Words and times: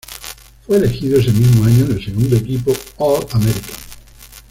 Fue 0.65 0.77
elegido 0.77 1.19
ese 1.19 1.31
mismo 1.31 1.63
año 1.63 1.85
en 1.85 1.91
el 1.91 2.03
segundo 2.03 2.35
equipo 2.35 2.73
All-American. 2.97 3.77